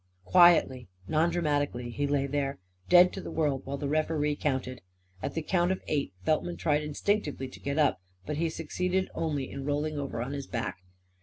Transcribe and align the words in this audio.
Quietly, 0.25 0.87
non 1.07 1.29
dramatically, 1.29 1.91
he 1.91 2.07
lay 2.07 2.25
there, 2.25 2.57
dead 2.89 3.13
to 3.13 3.21
the 3.21 3.29
world 3.29 3.63
while 3.67 3.77
the 3.77 3.87
referee 3.87 4.35
counted. 4.35 4.81
At 5.21 5.35
the 5.35 5.43
count 5.43 5.71
of 5.71 5.83
eight 5.87 6.11
Feltman 6.25 6.57
tried 6.57 6.81
instinctively 6.81 7.47
to 7.49 7.59
get 7.59 7.77
up. 7.77 8.01
But 8.25 8.37
he 8.37 8.49
succeeded 8.49 9.11
only 9.13 9.51
in 9.51 9.63
rolling 9.63 9.99
over 9.99 10.19
on 10.19 10.31
his 10.33 10.47
back. 10.47 10.79